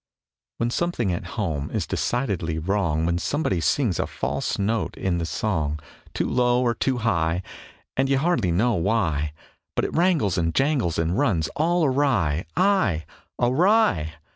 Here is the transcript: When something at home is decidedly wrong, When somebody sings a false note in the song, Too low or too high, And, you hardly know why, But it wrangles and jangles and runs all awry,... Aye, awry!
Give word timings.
When 0.57 0.71
something 0.71 1.13
at 1.13 1.25
home 1.37 1.69
is 1.69 1.85
decidedly 1.85 2.57
wrong, 2.57 3.05
When 3.05 3.19
somebody 3.19 3.61
sings 3.61 3.99
a 3.99 4.07
false 4.07 4.57
note 4.57 4.97
in 4.97 5.19
the 5.19 5.27
song, 5.27 5.79
Too 6.15 6.27
low 6.27 6.59
or 6.63 6.73
too 6.73 6.97
high, 6.97 7.43
And, 7.95 8.09
you 8.09 8.17
hardly 8.17 8.51
know 8.51 8.73
why, 8.73 9.31
But 9.75 9.85
it 9.85 9.93
wrangles 9.95 10.39
and 10.39 10.55
jangles 10.55 10.97
and 10.97 11.19
runs 11.19 11.49
all 11.49 11.85
awry,... 11.85 12.45
Aye, 12.57 13.05
awry! 13.39 14.15